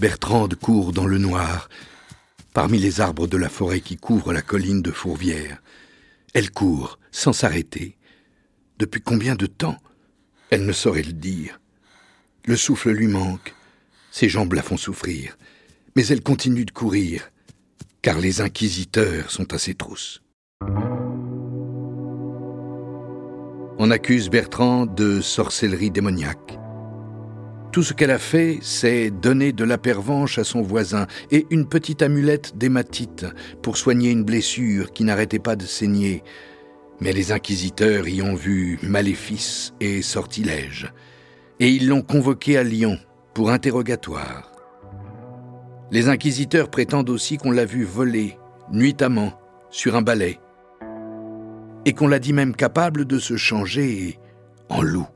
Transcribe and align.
Bertrande 0.00 0.54
court 0.54 0.94
dans 0.94 1.06
le 1.06 1.18
noir, 1.18 1.68
parmi 2.54 2.78
les 2.78 3.02
arbres 3.02 3.26
de 3.26 3.36
la 3.36 3.50
forêt 3.50 3.82
qui 3.82 3.98
couvrent 3.98 4.32
la 4.32 4.40
colline 4.40 4.80
de 4.80 4.90
Fourvière. 4.90 5.60
Elle 6.32 6.50
court, 6.50 6.98
sans 7.10 7.34
s'arrêter. 7.34 7.98
Depuis 8.78 9.02
combien 9.02 9.34
de 9.34 9.44
temps 9.44 9.76
Elle 10.48 10.64
ne 10.64 10.72
saurait 10.72 11.02
le 11.02 11.12
dire? 11.12 11.60
Le 12.46 12.56
souffle 12.56 12.92
lui 12.92 13.08
manque, 13.08 13.54
ses 14.10 14.30
jambes 14.30 14.54
la 14.54 14.62
font 14.62 14.78
souffrir, 14.78 15.36
mais 15.94 16.06
elle 16.06 16.22
continue 16.22 16.64
de 16.64 16.70
courir, 16.70 17.30
car 18.00 18.18
les 18.18 18.40
inquisiteurs 18.40 19.30
sont 19.30 19.52
à 19.52 19.58
ses 19.58 19.74
trousses. 19.74 20.22
On 23.78 23.90
accuse 23.90 24.30
Bertrand 24.30 24.86
de 24.86 25.20
sorcellerie 25.20 25.90
démoniaque. 25.90 26.59
Tout 27.72 27.84
ce 27.84 27.92
qu'elle 27.94 28.10
a 28.10 28.18
fait, 28.18 28.58
c'est 28.62 29.10
donner 29.10 29.52
de 29.52 29.62
la 29.62 29.78
pervenche 29.78 30.38
à 30.38 30.44
son 30.44 30.60
voisin 30.60 31.06
et 31.30 31.46
une 31.50 31.68
petite 31.68 32.02
amulette 32.02 32.58
d'hématite 32.58 33.26
pour 33.62 33.76
soigner 33.76 34.10
une 34.10 34.24
blessure 34.24 34.92
qui 34.92 35.04
n'arrêtait 35.04 35.38
pas 35.38 35.54
de 35.54 35.64
saigner. 35.64 36.24
Mais 37.00 37.12
les 37.12 37.30
inquisiteurs 37.30 38.08
y 38.08 38.22
ont 38.22 38.34
vu 38.34 38.80
maléfice 38.82 39.72
et 39.78 40.02
sortilège, 40.02 40.92
et 41.60 41.68
ils 41.68 41.86
l'ont 41.86 42.02
convoqué 42.02 42.58
à 42.58 42.64
Lyon 42.64 42.98
pour 43.34 43.50
interrogatoire. 43.50 44.50
Les 45.92 46.08
inquisiteurs 46.08 46.70
prétendent 46.70 47.10
aussi 47.10 47.36
qu'on 47.36 47.52
l'a 47.52 47.64
vu 47.64 47.84
voler, 47.84 48.36
nuitamment, 48.72 49.32
sur 49.70 49.94
un 49.94 50.02
balai, 50.02 50.40
et 51.84 51.92
qu'on 51.92 52.08
l'a 52.08 52.18
dit 52.18 52.32
même 52.32 52.56
capable 52.56 53.04
de 53.04 53.20
se 53.20 53.36
changer 53.36 54.18
en 54.68 54.82
loup. 54.82 55.06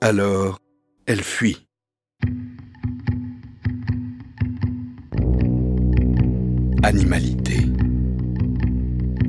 Alors, 0.00 0.58
elle 1.08 1.22
fuit. 1.22 1.66
Animalité. 6.82 7.64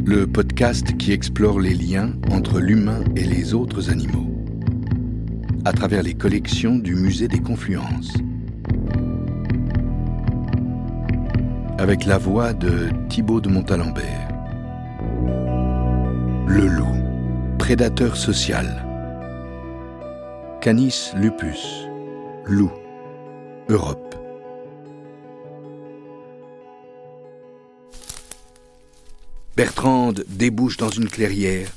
Le 0.03 0.27
podcast 0.27 0.97
qui 0.97 1.13
explore 1.13 1.61
les 1.61 1.73
liens 1.73 2.11
entre 2.31 2.59
l'humain 2.59 3.02
et 3.16 3.23
les 3.23 3.53
autres 3.53 3.89
animaux 3.89 4.27
à 5.63 5.72
travers 5.72 6.03
les 6.03 6.16
collections 6.16 6.75
du 6.75 6.95
Musée 6.95 7.30
des 7.30 7.39
Confluences. 7.39 8.13
Avec 11.77 12.05
la 12.05 12.17
voix 12.17 12.52
de 12.52 12.89
Thibaut 13.07 13.39
de 13.39 13.47
Montalembert. 13.47 14.27
Le 16.45 16.67
loup, 16.67 17.55
prédateur 17.57 18.17
social. 18.17 18.88
Canis 20.61 21.13
lupus, 21.15 21.88
loup, 22.45 22.69
Europe. 23.69 24.13
Bertrande 29.55 30.25
débouche 30.27 30.75
dans 30.75 30.89
une 30.89 31.07
clairière. 31.07 31.71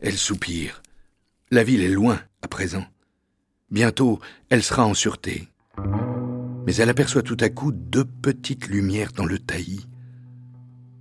Elle 0.00 0.18
soupire. 0.18 0.82
La 1.52 1.62
ville 1.62 1.82
est 1.82 1.88
loin 1.88 2.20
à 2.42 2.48
présent. 2.48 2.84
Bientôt, 3.70 4.18
elle 4.50 4.64
sera 4.64 4.84
en 4.84 4.94
sûreté. 4.94 5.46
Mais 6.66 6.74
elle 6.74 6.90
aperçoit 6.90 7.22
tout 7.22 7.36
à 7.38 7.48
coup 7.48 7.70
deux 7.70 8.04
petites 8.04 8.66
lumières 8.66 9.12
dans 9.12 9.26
le 9.26 9.38
taillis. 9.38 9.86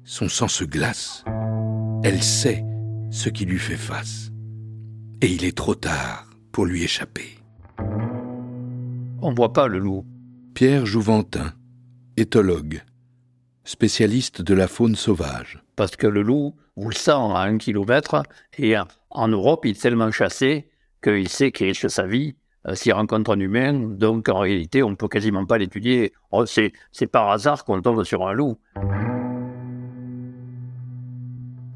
Son 0.04 0.30
sang 0.30 0.48
se 0.48 0.64
glace. 0.64 1.24
Elle 2.04 2.22
sait 2.22 2.64
ce 3.10 3.30
qui 3.30 3.46
lui 3.46 3.58
fait 3.58 3.78
face. 3.78 4.30
Et 5.22 5.28
il 5.32 5.44
est 5.44 5.58
trop 5.58 5.74
tard 5.74 6.33
pour 6.54 6.66
lui 6.66 6.84
échapper. 6.84 7.38
On 9.22 9.32
ne 9.32 9.36
voit 9.36 9.52
pas 9.52 9.68
le 9.68 9.80
loup. 9.80 10.06
Pierre 10.54 10.86
Jouventin, 10.86 11.52
éthologue, 12.16 12.82
spécialiste 13.66 14.42
de 14.42 14.54
la 14.54 14.68
faune 14.68 14.96
sauvage. 14.96 15.62
Parce 15.76 15.96
que 15.98 16.08
le 16.08 16.22
loup, 16.22 16.56
vous 16.78 16.90
le 16.90 16.96
sent 16.96 17.12
à 17.12 17.42
un 17.42 17.58
kilomètre, 17.58 18.24
et 18.58 18.76
en 19.10 19.28
Europe, 19.28 19.66
il 19.66 19.72
est 19.72 19.82
tellement 19.82 20.12
chassé 20.12 20.70
qu'il 21.04 21.28
sait 21.28 21.52
qu'il 21.52 21.68
risque 21.68 21.90
sa 21.90 22.06
vie 22.06 22.36
euh, 22.68 22.76
s'il 22.76 22.94
rencontre 22.94 23.32
un 23.32 23.40
humain. 23.40 23.74
Donc 23.74 24.30
en 24.30 24.40
réalité, 24.40 24.84
on 24.84 24.92
ne 24.92 24.96
peut 24.96 25.08
quasiment 25.08 25.46
pas 25.46 25.58
l'étudier. 25.58 26.14
Oh, 26.32 26.46
c'est 26.46 27.08
par 27.12 27.30
hasard 27.32 27.66
qu'on 27.66 27.82
tombe 27.82 28.04
sur 28.04 28.28
un 28.28 28.34
loup. 28.34 28.58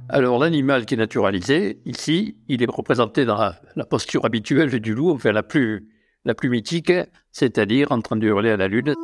Alors 0.10 0.40
l'animal 0.40 0.86
qui 0.86 0.94
est 0.94 0.98
naturalisé, 0.98 1.82
ici, 1.86 2.38
il 2.48 2.64
est 2.64 2.70
représenté 2.70 3.26
dans 3.26 3.38
la, 3.38 3.86
posture 3.86 4.24
habituelle 4.24 4.70
du 4.80 4.94
loup, 4.94 5.12
enfin 5.12 5.34
la 5.34 5.44
plus, 5.44 5.90
la 6.24 6.34
plus 6.34 6.50
mythique, 6.50 6.94
c'est-à-dire 7.34 7.92
en 7.92 8.00
train 8.00 8.16
de 8.16 8.26
hurler 8.26 8.52
à 8.52 8.58
la 8.58 8.70
lune. 8.70 8.96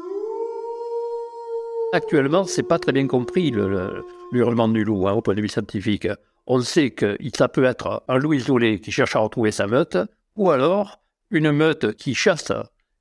Actuellement, 1.91 2.45
c'est 2.45 2.63
pas 2.63 2.79
très 2.79 2.93
bien 2.93 3.05
compris 3.07 3.51
le, 3.51 4.05
hurlement 4.31 4.69
du 4.69 4.85
loup 4.85 5.07
hein, 5.07 5.11
au 5.11 5.21
point 5.21 5.35
de 5.35 5.41
vue 5.41 5.49
scientifique. 5.49 6.07
On 6.47 6.61
sait 6.61 6.91
que 6.91 7.17
ça 7.35 7.49
peut 7.49 7.65
être 7.65 8.03
un 8.07 8.17
loup 8.17 8.33
isolé 8.33 8.79
qui 8.79 8.91
cherche 8.91 9.17
à 9.17 9.19
retrouver 9.19 9.51
sa 9.51 9.67
meute, 9.67 9.97
ou 10.37 10.51
alors 10.51 11.01
une 11.31 11.51
meute 11.51 11.95
qui 11.95 12.15
chasse 12.15 12.53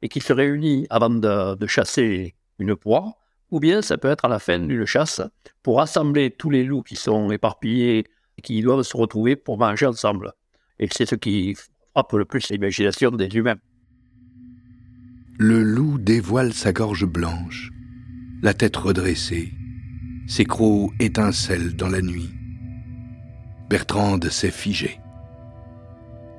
et 0.02 0.08
qui 0.08 0.20
se 0.20 0.32
réunit 0.32 0.86
avant 0.90 1.10
de 1.10 1.66
chasser 1.68 2.34
une 2.58 2.74
proie, 2.74 3.21
ou 3.52 3.60
bien 3.60 3.82
ça 3.82 3.98
peut 3.98 4.10
être 4.10 4.24
à 4.24 4.28
la 4.28 4.38
fin 4.38 4.58
d'une 4.58 4.86
chasse 4.86 5.20
pour 5.62 5.76
rassembler 5.76 6.30
tous 6.30 6.50
les 6.50 6.64
loups 6.64 6.82
qui 6.82 6.96
sont 6.96 7.30
éparpillés 7.30 8.06
et 8.38 8.42
qui 8.42 8.62
doivent 8.62 8.82
se 8.82 8.96
retrouver 8.96 9.36
pour 9.36 9.58
manger 9.58 9.86
ensemble. 9.86 10.32
Et 10.80 10.88
c'est 10.90 11.06
ce 11.06 11.14
qui 11.14 11.54
frappe 11.92 12.12
le 12.14 12.24
plus 12.24 12.48
l'imagination 12.50 13.10
des 13.10 13.28
humains. 13.36 13.58
Le 15.38 15.62
loup 15.62 15.98
dévoile 15.98 16.54
sa 16.54 16.72
gorge 16.72 17.04
blanche, 17.04 17.70
la 18.42 18.54
tête 18.54 18.76
redressée, 18.76 19.52
ses 20.26 20.46
crocs 20.46 20.90
étincellent 20.98 21.76
dans 21.76 21.88
la 21.88 22.00
nuit. 22.00 22.30
Bertrande 23.68 24.28
s'est 24.30 24.50
figée. 24.50 24.98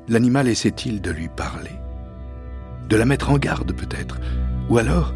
L'animal 0.07 0.47
essaie-t-il 0.47 0.99
de 0.99 1.11
lui 1.11 1.29
parler? 1.29 1.71
De 2.89 2.95
la 2.95 3.05
mettre 3.05 3.29
en 3.29 3.37
garde 3.37 3.71
peut-être? 3.71 4.19
Ou 4.69 4.77
alors 4.79 5.13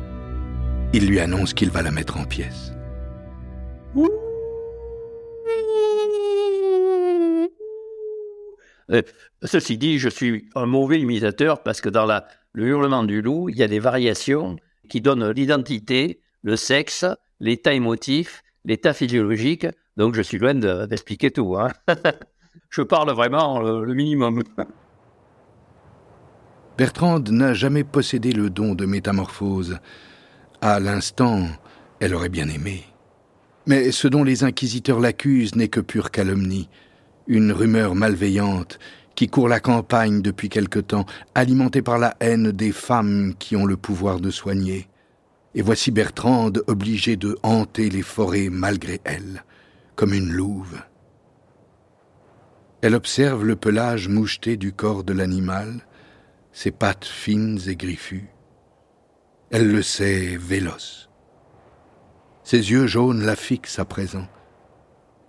il 0.98 1.06
lui 1.08 1.20
annonce 1.20 1.54
qu'il 1.54 1.70
va 1.70 1.84
la 1.84 1.92
mettre 1.92 2.18
en 2.18 2.26
pièces. 2.26 2.74
Euh, 8.90 9.04
ceci 9.44 9.78
dit, 9.78 10.00
je 10.00 10.10
suis 10.10 10.50
un 10.56 10.66
mauvais 10.66 11.00
imitateur 11.00 11.62
parce 11.62 11.82
que 11.82 11.90
dans 11.90 12.06
la, 12.08 12.28
le 12.54 12.66
hurlement 12.66 13.04
du 13.04 13.22
loup, 13.22 13.48
il 13.48 13.58
y 13.58 13.64
a 13.64 13.68
des 13.68 13.78
variations 13.78 14.56
qui 14.90 15.00
donnent 15.00 15.30
l'identité, 15.30 16.20
le 16.42 16.56
sexe, 16.56 17.06
l'état 17.40 17.74
émotif, 17.74 18.42
l'état 18.66 18.94
physiologique. 18.94 19.68
Donc 19.98 20.16
je 20.16 20.24
suis 20.24 20.40
loin 20.40 20.56
d'expliquer 20.56 21.30
tout. 21.30 21.58
Hein. 21.58 21.74
je 22.72 22.82
parle 22.82 23.12
vraiment 23.12 23.60
le 23.60 23.94
minimum. 23.94 24.42
Bertrande 26.76 27.30
n'a 27.30 27.54
jamais 27.54 27.84
possédé 27.84 28.32
le 28.32 28.50
don 28.50 28.74
de 28.74 28.88
métamorphose. 28.88 29.80
À 30.62 30.80
l'instant, 30.80 31.48
elle 32.00 32.16
aurait 32.16 32.30
bien 32.30 32.50
aimé. 32.50 32.84
Mais 33.68 33.92
ce 33.92 34.08
dont 34.08 34.24
les 34.24 34.44
inquisiteurs 34.44 35.00
l'accusent 35.00 35.56
n'est 35.56 35.68
que 35.68 35.80
pure 35.80 36.10
calomnie, 36.10 36.70
une 37.28 37.52
rumeur 37.52 37.94
malveillante 37.96 38.80
qui 39.18 39.28
court 39.28 39.48
la 39.48 39.60
campagne 39.60 40.22
depuis 40.22 40.48
quelque 40.48 40.80
temps, 40.80 41.06
alimentée 41.36 41.82
par 41.82 41.98
la 41.98 42.16
haine 42.20 42.52
des 42.52 42.72
femmes 42.72 43.34
qui 43.38 43.56
ont 43.56 43.66
le 43.66 43.76
pouvoir 43.76 44.20
de 44.20 44.30
soigner. 44.30 44.88
Et 45.56 45.64
voici 45.64 45.90
Bertrande 45.90 46.64
obligée 46.68 47.18
de 47.18 47.38
hanter 47.42 47.90
les 47.90 48.04
forêts 48.04 48.50
malgré 48.50 49.02
elle, 49.04 49.44
comme 49.96 50.14
une 50.14 50.32
louve. 50.32 50.80
Elle 52.82 52.94
observe 52.94 53.44
le 53.44 53.56
pelage 53.56 54.08
moucheté 54.08 54.56
du 54.56 54.72
corps 54.72 55.04
de 55.04 55.14
l'animal, 55.14 55.86
ses 56.52 56.72
pattes 56.72 57.06
fines 57.06 57.60
et 57.68 57.76
griffues. 57.76 58.30
Elle 59.50 59.72
le 59.72 59.82
sait 59.82 60.36
véloce. 60.36 61.10
Ses 62.44 62.70
yeux 62.70 62.86
jaunes 62.86 63.26
la 63.26 63.38
fixent 63.38 63.80
à 63.80 63.86
présent. 63.86 64.28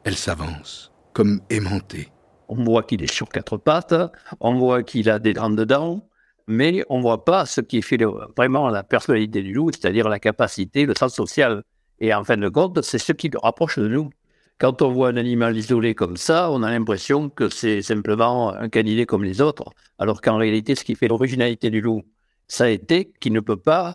Elle 0.02 0.16
s'avance, 0.16 0.90
comme 1.12 1.40
aimantée. 1.50 2.08
On 2.48 2.64
voit 2.64 2.82
qu'il 2.82 3.00
est 3.04 3.12
sur 3.12 3.28
quatre 3.28 3.58
pattes, 3.58 3.94
on 4.40 4.58
voit 4.58 4.82
qu'il 4.82 5.08
a 5.08 5.20
des 5.20 5.34
grandes 5.34 5.60
dents, 5.60 6.04
mais 6.48 6.84
on 6.88 6.96
ne 6.96 7.02
voit 7.02 7.24
pas 7.24 7.46
ce 7.46 7.60
qui 7.60 7.80
fait 7.80 7.98
vraiment 8.36 8.68
la 8.70 8.82
personnalité 8.82 9.40
du 9.40 9.52
loup, 9.52 9.70
c'est-à-dire 9.70 10.08
la 10.08 10.18
capacité, 10.18 10.84
le 10.84 10.94
sens 10.98 11.14
social. 11.14 11.62
Et 12.00 12.12
en 12.12 12.24
fin 12.24 12.36
de 12.36 12.48
compte, 12.48 12.82
c'est 12.82 12.98
ce 12.98 13.12
qui 13.12 13.28
le 13.28 13.38
rapproche 13.38 13.78
de 13.78 13.86
nous. 13.86 14.10
Quand 14.58 14.82
on 14.82 14.90
voit 14.90 15.10
un 15.10 15.16
animal 15.16 15.56
isolé 15.56 15.94
comme 15.94 16.16
ça, 16.16 16.50
on 16.50 16.64
a 16.64 16.70
l'impression 16.72 17.28
que 17.28 17.50
c'est 17.50 17.82
simplement 17.82 18.52
un 18.52 18.68
canidé 18.68 19.06
comme 19.06 19.22
les 19.22 19.40
autres, 19.40 19.70
alors 20.00 20.20
qu'en 20.20 20.38
réalité, 20.38 20.74
ce 20.74 20.82
qui 20.82 20.96
fait 20.96 21.06
l'originalité 21.06 21.70
du 21.70 21.80
loup, 21.80 22.02
ça 22.48 22.64
a 22.64 22.68
été 22.68 23.12
qu'il 23.20 23.32
ne 23.32 23.40
peut 23.40 23.60
pas 23.60 23.94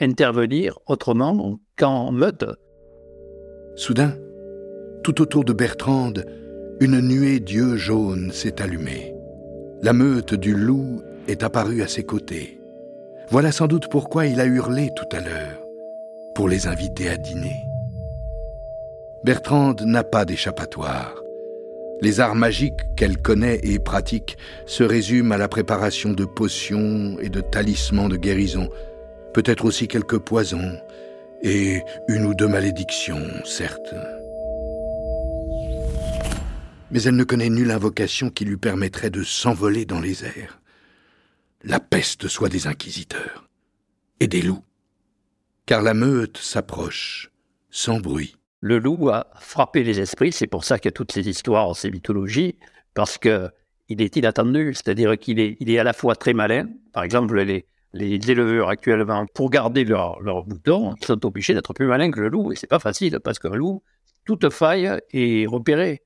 intervenir 0.00 0.78
autrement 0.86 1.58
qu'en 1.78 2.12
meute. 2.12 2.44
Soudain, 3.76 4.14
tout 5.02 5.20
autour 5.20 5.44
de 5.44 5.52
Bertrande, 5.52 6.24
une 6.80 7.00
nuée 7.00 7.40
d'yeux 7.40 7.76
jaunes 7.76 8.30
s'est 8.32 8.60
allumée. 8.60 9.14
La 9.82 9.92
meute 9.92 10.34
du 10.34 10.54
loup 10.54 11.00
est 11.28 11.42
apparue 11.42 11.82
à 11.82 11.88
ses 11.88 12.04
côtés. 12.04 12.60
Voilà 13.30 13.52
sans 13.52 13.66
doute 13.66 13.88
pourquoi 13.90 14.26
il 14.26 14.40
a 14.40 14.46
hurlé 14.46 14.90
tout 14.94 15.08
à 15.16 15.20
l'heure. 15.20 15.60
pour 16.34 16.48
les 16.48 16.66
inviter 16.66 17.08
à 17.08 17.16
dîner. 17.16 17.64
Bertrande 19.24 19.82
n'a 19.82 20.04
pas 20.04 20.24
d'échappatoire. 20.24 21.14
Les 22.02 22.20
arts 22.20 22.34
magiques 22.34 22.80
qu'elle 22.96 23.18
connaît 23.18 23.60
et 23.62 23.78
pratique 23.78 24.36
se 24.66 24.82
résument 24.82 25.32
à 25.32 25.38
la 25.38 25.48
préparation 25.48 26.12
de 26.12 26.24
potions 26.24 27.16
et 27.20 27.28
de 27.28 27.40
talismans 27.40 28.08
de 28.08 28.16
guérison, 28.16 28.68
peut-être 29.34 29.64
aussi 29.64 29.88
quelques 29.88 30.18
poisons 30.18 30.78
et 31.42 31.82
une 32.08 32.24
ou 32.24 32.34
deux 32.34 32.48
malédictions, 32.48 33.28
certes. 33.44 33.94
Mais 36.90 37.02
elle 37.02 37.16
ne 37.16 37.24
connaît 37.24 37.50
nulle 37.50 37.72
invocation 37.72 38.30
qui 38.30 38.44
lui 38.44 38.56
permettrait 38.56 39.10
de 39.10 39.24
s'envoler 39.24 39.84
dans 39.84 40.00
les 40.00 40.24
airs. 40.24 40.60
La 41.64 41.80
peste 41.80 42.28
soit 42.28 42.48
des 42.48 42.66
inquisiteurs 42.66 43.48
et 44.20 44.28
des 44.28 44.40
loups. 44.40 44.64
Car 45.66 45.82
la 45.82 45.94
meute 45.94 46.38
s'approche, 46.38 47.30
sans 47.70 47.98
bruit. 47.98 48.36
Le 48.60 48.78
loup 48.78 49.10
a 49.10 49.26
frappé 49.40 49.82
les 49.82 49.98
esprits, 49.98 50.32
c'est 50.32 50.46
pour 50.46 50.64
ça 50.64 50.78
qu'il 50.78 50.88
y 50.88 50.92
a 50.92 50.92
toutes 50.92 51.12
ces 51.12 51.28
histoires, 51.28 51.74
ces 51.74 51.90
mythologies, 51.90 52.56
parce 52.94 53.18
que 53.18 53.50
il 53.88 54.00
est 54.00 54.16
inattendu, 54.16 54.72
c'est-à-dire 54.72 55.18
qu'il 55.18 55.40
est, 55.40 55.58
est 55.60 55.78
à 55.78 55.84
la 55.84 55.92
fois 55.92 56.16
très 56.16 56.32
malin. 56.32 56.68
Par 56.92 57.02
exemple, 57.02 57.38
les, 57.42 57.66
les 57.94 58.30
éleveurs 58.30 58.68
actuellement, 58.68 59.24
pour 59.32 59.50
garder 59.50 59.84
leurs 59.84 60.20
leur 60.20 60.44
boutons, 60.44 60.94
ils 61.00 61.06
sont 61.06 61.24
obligés 61.24 61.54
d'être 61.54 61.72
plus 61.72 61.86
malins 61.86 62.10
que 62.10 62.20
le 62.20 62.28
loup, 62.28 62.52
et 62.52 62.56
c'est 62.56 62.66
pas 62.66 62.80
facile, 62.80 63.20
parce 63.22 63.38
qu'un 63.38 63.54
loup, 63.54 63.82
toute 64.24 64.50
faille 64.50 64.90
est 65.12 65.46
repérée. 65.46 66.02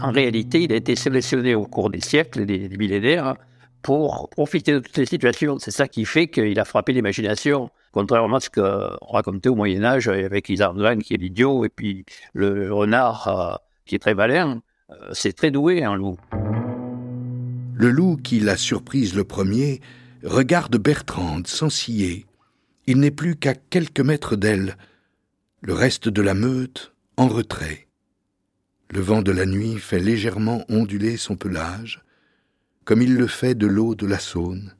En 0.00 0.10
réalité, 0.10 0.62
il 0.62 0.72
a 0.72 0.76
été 0.76 0.96
sélectionné 0.96 1.54
au 1.54 1.66
cours 1.66 1.90
des 1.90 2.00
siècles, 2.00 2.46
des, 2.46 2.68
des 2.68 2.76
millénaires, 2.76 3.34
pour 3.82 4.28
profiter 4.30 4.72
de 4.72 4.78
toutes 4.80 4.96
les 4.96 5.06
situations. 5.06 5.58
C'est 5.58 5.70
ça 5.70 5.86
qui 5.86 6.04
fait 6.04 6.28
qu'il 6.28 6.58
a 6.58 6.64
frappé 6.64 6.92
l'imagination, 6.92 7.70
contrairement 7.92 8.36
à 8.36 8.40
ce 8.40 8.50
qu'on 8.50 9.06
racontait 9.12 9.48
au 9.48 9.54
Moyen 9.54 9.84
Âge 9.84 10.08
avec 10.08 10.48
Isardouane 10.48 11.02
qui 11.02 11.14
est 11.14 11.18
l'idiot 11.18 11.64
et 11.64 11.68
puis 11.68 12.04
le 12.32 12.72
renard 12.72 13.28
euh, 13.28 13.54
qui 13.86 13.94
est 13.94 13.98
très 13.98 14.14
malin. 14.14 14.62
Euh, 14.90 14.94
c'est 15.12 15.32
très 15.32 15.50
doué 15.50 15.84
un 15.84 15.94
loup. 15.94 16.16
Le 17.74 17.90
loup 17.90 18.16
qui 18.16 18.40
l'a 18.40 18.56
surprise 18.56 19.14
le 19.14 19.24
premier 19.24 19.80
regarde 20.24 20.76
Bertrande 20.76 21.46
sans 21.46 21.70
scier. 21.70 22.26
Il 22.86 22.98
n'est 22.98 23.10
plus 23.10 23.36
qu'à 23.36 23.54
quelques 23.54 24.00
mètres 24.00 24.36
d'elle. 24.36 24.76
Le 25.60 25.74
reste 25.74 26.08
de 26.08 26.22
la 26.22 26.34
meute 26.34 26.92
en 27.16 27.28
retrait. 27.28 27.88
Le 28.90 29.00
vent 29.00 29.22
de 29.22 29.32
la 29.32 29.46
nuit 29.46 29.78
fait 29.78 29.98
légèrement 29.98 30.64
onduler 30.68 31.16
son 31.16 31.36
pelage 31.36 32.02
comme 32.88 33.02
il 33.02 33.16
le 33.16 33.26
fait 33.26 33.54
de 33.54 33.66
l'eau 33.66 33.94
de 33.94 34.06
la 34.06 34.18
Saône. 34.18 34.74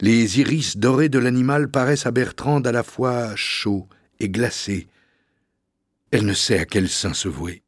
Les 0.00 0.40
iris 0.40 0.78
dorés 0.78 1.10
de 1.10 1.18
l'animal 1.18 1.70
paraissent 1.70 2.06
à 2.06 2.10
Bertrande 2.10 2.66
à 2.66 2.72
la 2.72 2.82
fois 2.82 3.36
chauds 3.36 3.86
et 4.20 4.30
glacés. 4.30 4.88
Elle 6.12 6.24
ne 6.24 6.32
sait 6.32 6.58
à 6.58 6.64
quel 6.64 6.88
sein 6.88 7.12
se 7.12 7.28
vouer. 7.28 7.62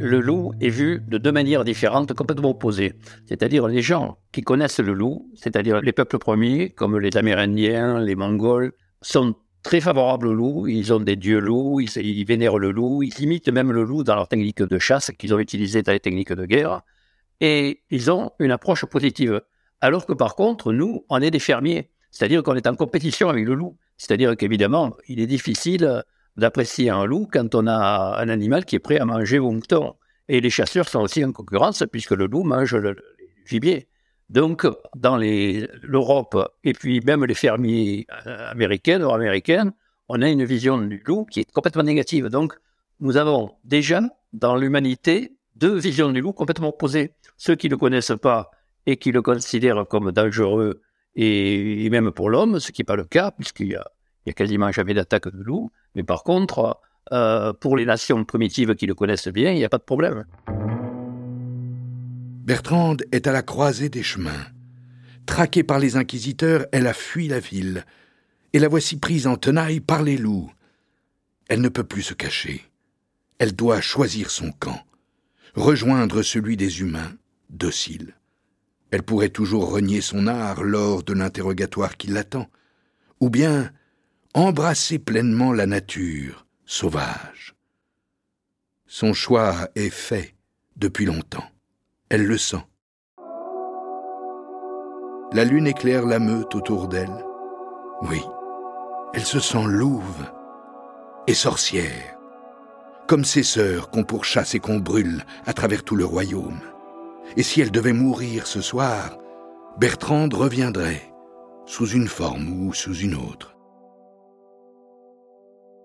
Le 0.00 0.20
loup 0.20 0.52
est 0.60 0.68
vu 0.68 1.02
de 1.06 1.18
deux 1.18 1.32
manières 1.32 1.64
différentes, 1.64 2.12
complètement 2.12 2.50
opposées. 2.50 2.94
C'est-à-dire 3.26 3.66
les 3.66 3.82
gens 3.82 4.18
qui 4.32 4.42
connaissent 4.42 4.78
le 4.78 4.92
loup, 4.92 5.30
c'est-à-dire 5.34 5.80
les 5.80 5.92
peuples 5.92 6.18
premiers, 6.18 6.70
comme 6.70 6.98
les 6.98 7.16
Amérindiens, 7.16 7.98
les 8.00 8.14
Mongols, 8.14 8.72
sont 9.02 9.34
très 9.62 9.80
favorables 9.80 10.28
au 10.28 10.34
loup. 10.34 10.68
Ils 10.68 10.92
ont 10.92 11.00
des 11.00 11.16
dieux 11.16 11.40
loups, 11.40 11.80
ils, 11.80 11.90
ils 11.96 12.24
vénèrent 12.24 12.58
le 12.58 12.70
loup, 12.70 13.02
ils 13.02 13.20
imitent 13.20 13.48
même 13.48 13.72
le 13.72 13.82
loup 13.82 14.04
dans 14.04 14.14
leur 14.14 14.28
technique 14.28 14.62
de 14.62 14.78
chasse 14.78 15.10
qu'ils 15.18 15.34
ont 15.34 15.38
utilisée 15.38 15.82
dans 15.82 15.92
les 15.92 16.00
techniques 16.00 16.32
de 16.32 16.46
guerre 16.46 16.82
et 17.40 17.82
ils 17.90 18.10
ont 18.10 18.30
une 18.38 18.50
approche 18.50 18.84
positive. 18.86 19.40
Alors 19.80 20.06
que 20.06 20.12
par 20.12 20.34
contre, 20.34 20.72
nous, 20.72 21.04
on 21.08 21.20
est 21.20 21.30
des 21.30 21.38
fermiers, 21.38 21.90
c'est-à-dire 22.10 22.42
qu'on 22.42 22.54
est 22.54 22.66
en 22.66 22.74
compétition 22.74 23.28
avec 23.28 23.44
le 23.44 23.54
loup. 23.54 23.76
C'est-à-dire 23.96 24.36
qu'évidemment, 24.36 24.96
il 25.08 25.20
est 25.20 25.26
difficile 25.26 26.04
d'apprécier 26.38 26.88
un 26.88 27.04
loup 27.04 27.28
quand 27.30 27.54
on 27.54 27.66
a 27.66 28.18
un 28.18 28.28
animal 28.28 28.64
qui 28.64 28.76
est 28.76 28.78
prêt 28.78 28.98
à 28.98 29.04
manger 29.04 29.38
vos 29.38 29.50
moutons. 29.50 29.94
Et 30.28 30.40
les 30.40 30.50
chasseurs 30.50 30.88
sont 30.88 31.00
aussi 31.00 31.24
en 31.24 31.32
concurrence 31.32 31.82
puisque 31.90 32.12
le 32.12 32.26
loup 32.26 32.44
mange 32.44 32.74
le, 32.74 32.96
gibier. 33.44 33.88
Donc, 34.30 34.66
dans 34.94 35.16
l'Europe 35.16 36.36
et 36.62 36.74
puis 36.74 37.00
même 37.00 37.24
les 37.24 37.34
fermiers 37.34 38.06
euh, 38.26 38.50
américains, 38.50 38.98
nord-américains, 38.98 39.72
on 40.08 40.20
a 40.22 40.28
une 40.28 40.44
vision 40.44 40.78
du 40.78 41.02
loup 41.06 41.24
qui 41.24 41.40
est 41.40 41.50
complètement 41.50 41.82
négative. 41.82 42.26
Donc, 42.26 42.54
nous 43.00 43.16
avons 43.16 43.52
déjà 43.64 44.02
dans 44.32 44.56
l'humanité 44.56 45.36
deux 45.56 45.76
visions 45.76 46.10
du 46.10 46.20
loup 46.20 46.32
complètement 46.32 46.68
opposées. 46.68 47.14
Ceux 47.36 47.56
qui 47.56 47.68
ne 47.68 47.72
le 47.72 47.78
connaissent 47.78 48.12
pas 48.20 48.50
et 48.86 48.96
qui 48.96 49.12
le 49.12 49.22
considèrent 49.22 49.86
comme 49.88 50.12
dangereux 50.12 50.82
et, 51.14 51.88
même 51.90 52.12
pour 52.12 52.30
l'homme, 52.30 52.60
ce 52.60 52.70
qui 52.70 52.82
n'est 52.82 52.86
pas 52.86 52.96
le 52.96 53.04
cas, 53.04 53.32
puisqu'il 53.32 53.68
y 53.68 53.74
a, 53.74 53.90
quasiment 54.32 54.72
jamais 54.72 54.94
d'attaque 54.94 55.28
de 55.28 55.42
loup. 55.42 55.70
Mais 55.94 56.02
par 56.02 56.24
contre, 56.24 56.80
euh, 57.12 57.52
pour 57.52 57.76
les 57.76 57.84
nations 57.84 58.24
primitives 58.24 58.74
qui 58.74 58.86
le 58.86 58.94
connaissent 58.94 59.28
bien, 59.28 59.52
il 59.52 59.56
n'y 59.56 59.64
a 59.64 59.68
pas 59.68 59.78
de 59.78 59.82
problème. 59.82 60.24
Bertrande 62.44 63.02
est 63.12 63.26
à 63.26 63.32
la 63.32 63.42
croisée 63.42 63.88
des 63.88 64.02
chemins. 64.02 64.46
Traquée 65.26 65.62
par 65.62 65.78
les 65.78 65.96
inquisiteurs, 65.96 66.66
elle 66.72 66.86
a 66.86 66.94
fui 66.94 67.28
la 67.28 67.40
ville. 67.40 67.84
Et 68.54 68.58
la 68.58 68.68
voici 68.68 68.98
prise 68.98 69.26
en 69.26 69.36
tenaille 69.36 69.80
par 69.80 70.02
les 70.02 70.16
loups. 70.16 70.50
Elle 71.48 71.60
ne 71.60 71.68
peut 71.68 71.84
plus 71.84 72.02
se 72.02 72.14
cacher. 72.14 72.64
Elle 73.38 73.54
doit 73.54 73.80
choisir 73.80 74.30
son 74.30 74.52
camp 74.52 74.82
rejoindre 75.54 76.22
celui 76.22 76.56
des 76.56 76.80
humains, 76.80 77.12
dociles. 77.50 78.14
Elle 78.90 79.02
pourrait 79.02 79.28
toujours 79.28 79.70
renier 79.70 80.00
son 80.00 80.26
art 80.26 80.62
lors 80.62 81.02
de 81.02 81.12
l'interrogatoire 81.12 81.96
qui 81.96 82.06
l'attend, 82.06 82.48
ou 83.20 83.28
bien 83.28 83.70
embrasser 84.34 84.98
pleinement 84.98 85.52
la 85.52 85.66
nature 85.66 86.46
sauvage. 86.66 87.54
Son 88.86 89.12
choix 89.12 89.68
est 89.74 89.90
fait 89.90 90.34
depuis 90.76 91.04
longtemps. 91.06 91.44
Elle 92.08 92.26
le 92.26 92.38
sent. 92.38 92.64
La 95.32 95.44
lune 95.44 95.66
éclaire 95.66 96.06
la 96.06 96.18
meute 96.18 96.54
autour 96.54 96.88
d'elle. 96.88 97.24
Oui, 98.02 98.22
elle 99.14 99.24
se 99.24 99.40
sent 99.40 99.64
louve 99.66 100.24
et 101.26 101.34
sorcière 101.34 102.18
comme 103.08 103.24
ses 103.24 103.42
sœurs 103.42 103.90
qu'on 103.90 104.04
pourchasse 104.04 104.54
et 104.54 104.60
qu'on 104.60 104.78
brûle 104.78 105.24
à 105.46 105.54
travers 105.54 105.82
tout 105.82 105.96
le 105.96 106.04
royaume. 106.04 106.60
Et 107.36 107.42
si 107.42 107.62
elle 107.62 107.70
devait 107.70 107.94
mourir 107.94 108.46
ce 108.46 108.60
soir, 108.60 109.16
Bertrande 109.78 110.34
reviendrait, 110.34 111.10
sous 111.64 111.88
une 111.88 112.06
forme 112.06 112.48
ou 112.48 112.74
sous 112.74 112.94
une 112.94 113.14
autre. 113.14 113.57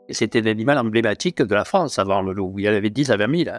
C'était 0.10 0.42
l'animal 0.42 0.78
emblématique 0.78 1.42
de 1.42 1.56
la 1.56 1.66
France 1.66 1.98
avant 2.00 2.22
le 2.22 2.34
loup. 2.34 2.56
Il 2.58 2.66
y 2.66 2.70
en 2.70 2.74
avait 2.74 2.90
10 2.90 3.12
à 3.12 3.18
20 3.18 3.44
000. 3.46 3.58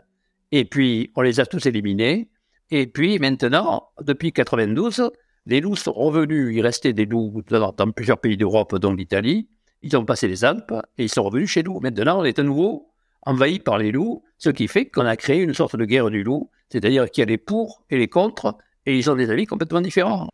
Et 0.53 0.65
puis, 0.65 1.11
on 1.17 1.23
les 1.23 1.41
a 1.41 1.47
tous 1.47 1.67
éliminés. 1.67 2.29
Et 2.71 2.87
puis, 2.87 3.19
maintenant, 3.19 3.89
depuis 4.01 4.33
92, 4.33 5.11
les 5.47 5.61
loups 5.61 5.77
sont 5.77 5.93
revenus. 5.93 6.55
Il 6.55 6.61
restait 6.61 6.93
des 6.93 7.07
loups 7.07 7.43
dans, 7.49 7.73
dans 7.73 7.91
plusieurs 7.91 8.19
pays 8.19 8.37
d'Europe, 8.37 8.77
dont 8.77 8.93
l'Italie. 8.93 9.49
Ils 9.83 9.97
ont 9.97 10.05
passé 10.05 10.29
les 10.29 10.45
Alpes 10.45 10.73
et 10.99 11.05
ils 11.05 11.09
sont 11.09 11.25
revenus 11.25 11.51
chez 11.51 11.63
nous. 11.63 11.81
Maintenant, 11.81 12.21
on 12.21 12.25
est 12.25 12.39
à 12.39 12.43
nouveau 12.43 12.91
envahi 13.27 13.59
par 13.59 13.79
les 13.79 13.93
loups, 13.93 14.23
ce 14.39 14.51
qui 14.51 14.69
fait 14.69 14.87
qu'on 14.87 15.07
a 15.07 15.17
créé 15.17 15.41
une 15.41 15.55
sorte 15.55 15.77
de 15.77 15.85
guerre 15.85 16.11
du 16.11 16.23
loup, 16.23 16.51
c'est-à-dire 16.71 17.11
qu'il 17.11 17.23
y 17.23 17.27
a 17.27 17.27
les 17.27 17.39
pour 17.39 17.83
et 17.91 17.97
les 17.97 18.09
contre, 18.09 18.57
et 18.87 18.97
ils 18.99 19.11
ont 19.11 19.17
des 19.17 19.31
avis 19.31 19.47
complètement 19.47 19.81
différents. 19.81 20.29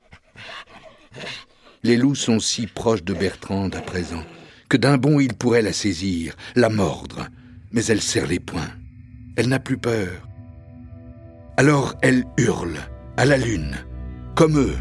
Les 1.83 1.97
loups 1.97 2.15
sont 2.15 2.41
si 2.41 2.67
proches 2.67 3.05
de 3.05 3.15
Bertrande 3.15 3.75
à 3.75 3.81
présent 3.81 4.23
que 4.71 4.77
d'un 4.77 4.97
bond 4.97 5.19
il 5.19 5.35
pourrait 5.35 5.63
la 5.63 5.73
saisir, 5.73 6.35
la 6.55 6.71
mordre, 6.71 7.27
mais 7.73 7.85
elle 7.87 8.01
serre 8.01 8.29
les 8.29 8.39
poings. 8.39 8.71
Elle 9.37 9.49
n'a 9.49 9.59
plus 9.59 9.77
peur. 9.77 10.29
Alors 11.57 11.97
elle 12.01 12.25
hurle 12.39 12.79
à 13.17 13.27
la 13.27 13.37
lune, 13.37 13.75
comme 14.37 14.59
eux. 14.59 14.77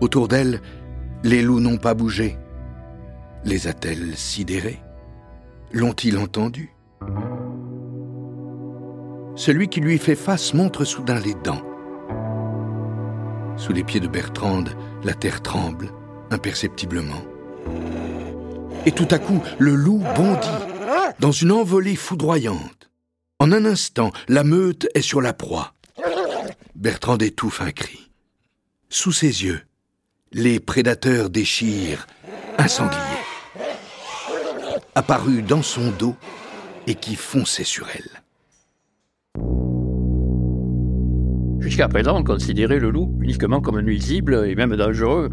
Autour 0.00 0.28
d'elle, 0.28 0.60
les 1.22 1.42
loups 1.42 1.60
n'ont 1.60 1.76
pas 1.76 1.94
bougé. 1.94 2.38
Les 3.44 3.68
a-t-elle 3.68 4.16
sidérés? 4.16 4.80
L'ont-ils 5.70 6.16
entendu? 6.16 6.70
Celui 9.36 9.68
qui 9.68 9.80
lui 9.80 9.98
fait 9.98 10.16
face 10.16 10.54
montre 10.54 10.84
soudain 10.84 11.20
les 11.20 11.34
dents. 11.34 11.62
Sous 13.56 13.72
les 13.72 13.84
pieds 13.84 14.00
de 14.00 14.08
Bertrande, 14.08 14.70
la 15.04 15.12
terre 15.12 15.42
tremble, 15.42 15.90
imperceptiblement. 16.30 17.22
Et 18.86 18.92
tout 18.92 19.08
à 19.10 19.18
coup, 19.18 19.42
le 19.58 19.74
loup 19.74 20.02
bondit, 20.16 20.48
dans 21.18 21.32
une 21.32 21.52
envolée 21.52 21.96
foudroyante. 21.96 22.90
En 23.38 23.52
un 23.52 23.64
instant, 23.64 24.12
la 24.28 24.44
meute 24.44 24.86
est 24.94 25.02
sur 25.02 25.20
la 25.20 25.32
proie. 25.32 25.74
Bertrande 26.74 27.22
étouffe 27.22 27.60
un 27.60 27.70
cri. 27.70 28.10
Sous 28.88 29.12
ses 29.12 29.44
yeux, 29.44 29.60
les 30.32 30.60
prédateurs 30.60 31.30
déchirent, 31.30 32.06
incendiés 32.58 32.98
apparu 34.94 35.42
dans 35.42 35.62
son 35.62 35.90
dos 35.90 36.14
et 36.86 36.94
qui 36.94 37.16
fonçait 37.16 37.64
sur 37.64 37.86
elle. 37.94 38.22
Jusqu'à 41.60 41.88
présent, 41.88 42.18
on 42.18 42.24
considérait 42.24 42.78
le 42.78 42.90
loup 42.90 43.16
uniquement 43.20 43.60
comme 43.60 43.80
nuisible 43.80 44.44
et 44.46 44.54
même 44.54 44.76
dangereux. 44.76 45.30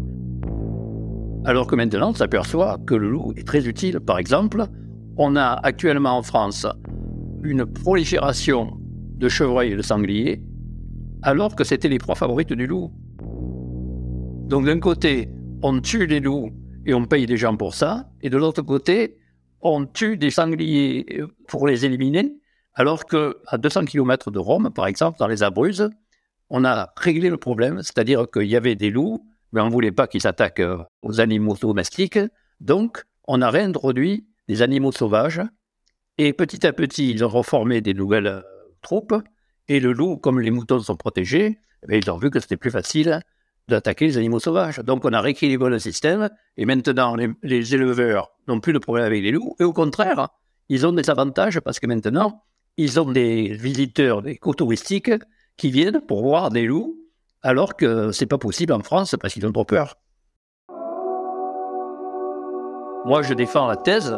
Alors 1.44 1.66
que 1.66 1.74
maintenant, 1.74 2.10
on 2.10 2.14
s'aperçoit 2.14 2.78
que 2.86 2.94
le 2.94 3.10
loup 3.10 3.32
est 3.36 3.46
très 3.46 3.66
utile. 3.66 3.98
Par 3.98 4.18
exemple, 4.18 4.64
on 5.16 5.34
a 5.34 5.58
actuellement 5.62 6.16
en 6.16 6.22
France 6.22 6.66
une 7.42 7.66
prolifération 7.66 8.78
de 8.78 9.28
chevreuils 9.28 9.72
et 9.72 9.76
de 9.76 9.82
sangliers, 9.82 10.40
alors 11.22 11.56
que 11.56 11.64
c'était 11.64 11.88
les 11.88 11.98
proies 11.98 12.14
favorites 12.14 12.52
du 12.52 12.66
loup. 12.66 12.92
Donc 14.46 14.66
d'un 14.66 14.78
côté, 14.78 15.28
on 15.62 15.80
tue 15.80 16.06
les 16.06 16.20
loups 16.20 16.50
et 16.86 16.94
on 16.94 17.06
paye 17.06 17.26
des 17.26 17.36
gens 17.36 17.56
pour 17.56 17.74
ça, 17.74 18.08
et 18.20 18.30
de 18.30 18.36
l'autre 18.36 18.62
côté, 18.62 19.18
on 19.60 19.84
tue 19.84 20.16
des 20.16 20.30
sangliers 20.30 21.22
pour 21.48 21.66
les 21.66 21.84
éliminer, 21.84 22.36
alors 22.74 23.04
que 23.04 23.38
à 23.48 23.58
200 23.58 23.86
km 23.86 24.30
de 24.30 24.38
Rome, 24.38 24.70
par 24.72 24.86
exemple, 24.86 25.18
dans 25.18 25.26
les 25.26 25.42
Abruzzes, 25.42 25.90
on 26.50 26.64
a 26.64 26.92
réglé 26.96 27.30
le 27.30 27.36
problème, 27.36 27.82
c'est-à-dire 27.82 28.26
qu'il 28.30 28.46
y 28.46 28.56
avait 28.56 28.76
des 28.76 28.90
loups, 28.90 29.24
mais 29.52 29.60
on 29.60 29.66
ne 29.66 29.70
voulait 29.70 29.92
pas 29.92 30.06
qu'ils 30.06 30.22
s'attaquent 30.22 30.60
euh, 30.60 30.78
aux 31.02 31.20
animaux 31.20 31.56
domestiques, 31.60 32.18
donc 32.60 33.04
on 33.26 33.42
a 33.42 33.50
réintroduit 33.50 34.26
des 34.48 34.62
animaux 34.62 34.92
sauvages, 34.92 35.42
et 36.18 36.32
petit 36.32 36.66
à 36.66 36.72
petit, 36.72 37.10
ils 37.10 37.24
ont 37.24 37.28
reformé 37.28 37.80
des 37.80 37.94
nouvelles 37.94 38.26
euh, 38.26 38.42
troupes, 38.82 39.14
et 39.68 39.80
le 39.80 39.92
loup, 39.92 40.16
comme 40.16 40.40
les 40.40 40.50
moutons 40.50 40.80
sont 40.80 40.96
protégés, 40.96 41.58
eh 41.88 41.98
ils 41.98 42.10
ont 42.10 42.16
vu 42.16 42.30
que 42.30 42.40
c'était 42.40 42.56
plus 42.56 42.70
facile 42.70 43.20
d'attaquer 43.68 44.06
les 44.06 44.18
animaux 44.18 44.40
sauvages. 44.40 44.78
Donc 44.78 45.04
on 45.04 45.12
a 45.12 45.20
rééquilibré 45.20 45.70
le 45.70 45.78
système, 45.78 46.30
et 46.56 46.66
maintenant 46.66 47.16
les, 47.42 47.74
éleveurs 47.74 48.32
n'ont 48.48 48.60
plus 48.60 48.72
de 48.72 48.78
problème 48.78 49.06
avec 49.06 49.22
les 49.22 49.30
loups, 49.30 49.56
et 49.60 49.64
au 49.64 49.72
contraire, 49.72 50.28
ils 50.68 50.86
ont 50.86 50.92
des 50.92 51.08
avantages 51.10 51.60
parce 51.60 51.80
que 51.80 51.86
maintenant, 51.86 52.42
ils 52.76 52.98
ont 52.98 53.10
des 53.10 53.52
visiteurs, 53.54 54.22
des 54.22 54.36
co-touristiques 54.36 55.12
qui 55.56 55.70
viennent 55.70 56.00
pour 56.00 56.22
voir 56.22 56.50
des 56.50 56.64
loups, 56.64 56.98
alors 57.42 57.76
que 57.76 58.12
c'est 58.12 58.26
pas 58.26 58.38
possible 58.38 58.72
en 58.72 58.80
France 58.80 59.16
parce 59.20 59.34
qu'ils 59.34 59.46
ont 59.46 59.52
trop 59.52 59.64
peur. 59.64 59.96
Moi, 63.04 63.22
je 63.22 63.34
défends 63.34 63.66
la 63.66 63.76
thèse 63.76 64.16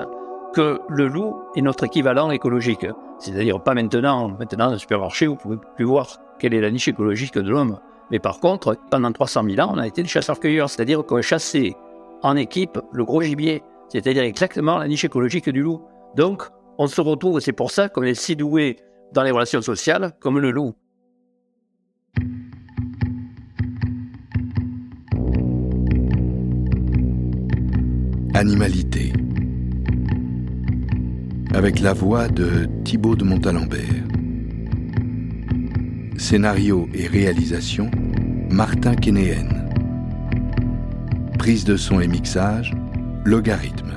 que 0.52 0.78
le 0.88 1.08
loup 1.08 1.36
est 1.56 1.62
notre 1.62 1.84
équivalent 1.84 2.30
écologique. 2.30 2.86
C'est-à-dire 3.18 3.62
pas 3.62 3.74
maintenant, 3.74 4.28
maintenant 4.28 4.66
dans 4.66 4.72
le 4.72 4.78
supermarché, 4.78 5.26
vous 5.26 5.36
pouvez 5.36 5.56
plus 5.76 5.84
voir 5.84 6.18
quelle 6.38 6.52
est 6.52 6.60
la 6.60 6.70
niche 6.70 6.88
écologique 6.88 7.34
de 7.34 7.50
l'homme. 7.50 7.78
Mais 8.10 8.18
par 8.18 8.40
contre, 8.40 8.76
pendant 8.90 9.10
300 9.10 9.44
000 9.48 9.66
ans, 9.66 9.72
on 9.74 9.78
a 9.78 9.86
été 9.86 10.02
des 10.02 10.08
chasseurs-cueilleurs, 10.08 10.68
c'est-à-dire 10.68 11.04
qu'on 11.04 11.22
chassait 11.22 11.74
en 12.22 12.36
équipe 12.36 12.78
le 12.92 13.04
gros 13.04 13.22
gibier, 13.22 13.62
c'est-à-dire 13.88 14.22
exactement 14.22 14.78
la 14.78 14.86
niche 14.86 15.04
écologique 15.04 15.48
du 15.48 15.62
loup. 15.62 15.80
Donc, 16.14 16.42
on 16.78 16.86
se 16.86 17.00
retrouve, 17.00 17.40
c'est 17.40 17.52
pour 17.52 17.70
ça 17.70 17.88
qu'on 17.88 18.02
est 18.02 18.14
si 18.14 18.36
doué 18.36 18.76
dans 19.12 19.22
les 19.22 19.30
relations 19.30 19.62
sociales 19.62 20.12
comme 20.20 20.38
le 20.38 20.50
loup. 20.50 20.74
Animalité. 28.36 29.12
Avec 31.54 31.78
la 31.78 31.92
voix 31.92 32.26
de 32.26 32.68
Thibaut 32.82 33.14
de 33.14 33.22
Montalembert. 33.22 34.02
Scénario 36.16 36.88
et 36.94 37.06
réalisation, 37.06 37.92
Martin 38.50 38.96
Kénéen. 38.96 39.68
Prise 41.38 41.64
de 41.64 41.76
son 41.76 42.00
et 42.00 42.08
mixage, 42.08 42.74
Logarithme. 43.24 43.94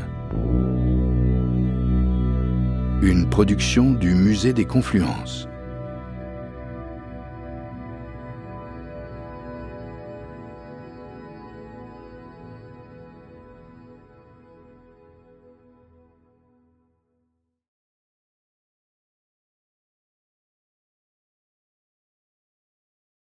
Une 3.01 3.27
production 3.31 3.91
du 3.91 4.13
Musée 4.13 4.53
des 4.53 4.65
Confluences. 4.65 5.49